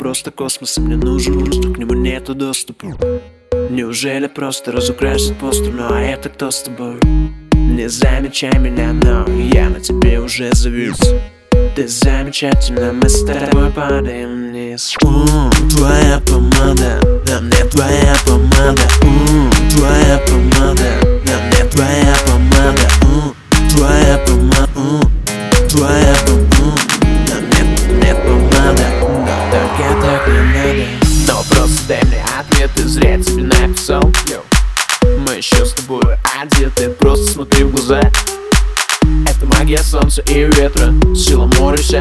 просто 0.00 0.30
космос 0.30 0.78
Мне 0.78 0.96
нужен 0.96 1.38
воздух, 1.38 1.74
к 1.74 1.78
нему 1.78 1.92
нету 1.92 2.34
доступа. 2.34 2.86
Неужели 3.68 4.28
просто 4.28 4.72
разукрасить 4.72 5.36
постер, 5.36 5.72
ну 5.74 5.92
а 5.92 6.00
это 6.00 6.30
кто 6.30 6.50
с 6.50 6.62
тобой? 6.62 6.98
Не 7.52 7.86
замечай 7.88 8.58
меня, 8.58 8.94
но 8.94 9.26
я 9.30 9.68
на 9.68 9.78
тебе 9.78 10.18
уже 10.18 10.50
завис. 10.54 10.98
Ты 11.76 11.86
замечательно, 11.86 12.94
мы 12.94 13.08
с 13.10 13.22
тобой 13.24 13.70
падаем 13.70 14.48
вниз. 14.48 14.96
У, 15.02 15.68
твоя 15.68 16.20
помада, 16.26 17.00
на 17.28 17.40
тобой 35.90 36.16
одеты, 36.40 36.90
просто 36.90 37.32
смотри 37.32 37.64
в 37.64 37.72
глаза. 37.72 38.00
Это 39.26 39.46
магия 39.58 39.82
солнца 39.82 40.22
и 40.22 40.44
ветра, 40.44 40.94
сила 41.16 41.50
моря 41.58 41.78
вся. 41.78 42.00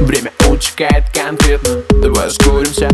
Время 0.00 0.30
утекает 0.48 1.04
конкретно, 1.12 1.82
давай 2.00 2.28
ускоримся. 2.28 2.88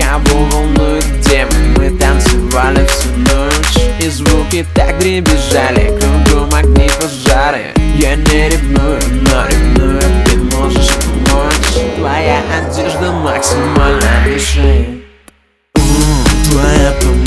Кого 0.00 0.44
волнует, 0.46 1.04
где 1.18 1.46
мы? 1.46 1.90
Мы 1.90 1.98
танцевали 1.98 2.86
всю 2.86 3.10
ночь. 3.10 3.84
И 4.00 4.08
звуки 4.08 4.66
так 4.74 4.98
дребезжали 4.98 5.98
Кругом 6.00 6.54
огни 6.54 6.90
пожары. 6.98 7.74
Я 7.96 8.16
не 8.16 8.48
ревную, 8.48 9.00
но 9.22 9.46
ревную 9.46 10.00
Ты 10.26 10.36
можешь 10.56 10.90
помочь. 10.94 11.96
Твоя 11.96 12.40
одежда 12.58 13.12
максимально 13.12 14.26
мешает 14.26 15.04
Твоя 16.50 16.92
помада, 17.00 17.23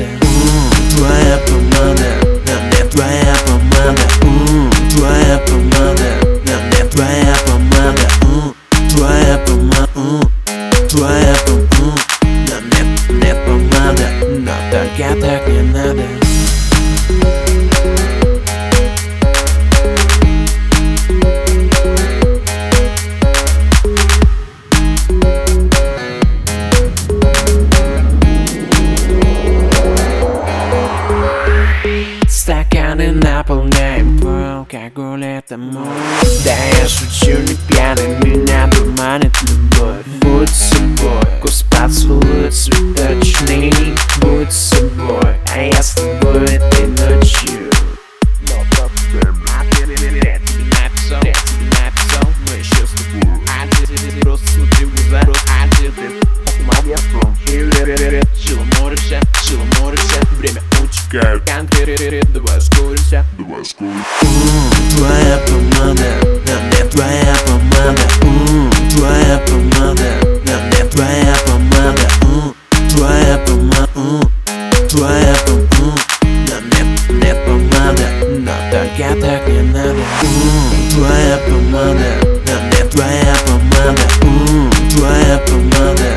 не 0.00 0.06
надо 0.06 0.26
У, 0.26 0.96
Твоя 0.96 1.38
помада, 1.46 2.10
на 2.46 2.54
мне 2.66 2.84
твоя 2.90 3.34
помада 3.46 4.02
У, 4.22 4.70
Твоя 4.90 5.38
помада, 5.38 6.10
на 6.46 6.56
мне 6.66 6.84
твоя 6.90 7.36
помада 7.46 8.06
У, 8.22 8.54
Твоя 8.90 9.38
помада, 9.46 9.88
у, 9.94 10.88
твоя 10.88 11.34
помада 11.46 12.00
На 12.48 12.60
мне, 12.60 12.82
мне 13.10 13.34
помада, 13.34 14.06
но 14.38 14.52
только 14.70 15.20
так 15.20 15.48
не 15.48 15.62
надо 15.62 16.29
алкоголь 35.50 35.56
это 35.56 35.56
мой 35.58 35.84
Да 36.44 36.54
я 36.80 36.88
шучу 36.88 37.38
не 37.40 37.54
пьяный, 37.68 38.18
меня 38.24 38.66
дурманит 38.68 39.32
любовь 39.42 40.06
Будь 40.20 40.48
собой, 40.50 41.38
вкус 41.38 41.64
поцелуй 41.70 42.50
цветочный 42.50 43.74
Будь 44.20 44.52
собой, 44.52 45.36
а 45.54 45.60
я 45.60 45.82
с 45.82 45.94
тобой 45.94 46.44
этой 46.44 46.86
ночью 46.86 47.70
отпускают 61.10 61.44
Конкретно 61.44 62.40
два 62.40 62.60
скуримся 62.60 63.24
Давай 63.38 63.64
скуримся 63.64 64.04
Твоя 64.96 65.38
помада, 65.46 66.04
да 66.46 66.52
мне 66.60 66.84
твоя 66.90 67.34
помада. 67.46 68.00
У, 68.22 68.70
твоя 68.90 69.38
помада, 69.46 70.02
да 70.44 70.52
мне 70.66 70.84
твоя 70.90 71.34
помада. 71.46 72.08
У, 72.22 72.90
твоя 72.90 73.38
помада, 73.38 73.88
у, 73.96 74.88
твоя 74.88 75.34
помада 75.46 76.00
Да 76.48 76.56
мне, 76.60 76.82
мне 77.08 77.34
помада, 77.34 78.06
но 78.38 78.52
только 78.70 79.20
так 79.20 79.48
не 79.48 79.62
надо. 79.62 80.00
У, 80.22 80.94
твоя 80.94 81.38
помада, 81.48 82.40
да 82.46 82.60
мне 82.66 82.84
твоя 82.90 83.34
помада. 83.46 84.02
У, 84.22 84.90
твоя 84.90 85.38
помада 85.38 86.09